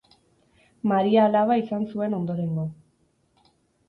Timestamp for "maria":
0.91-1.25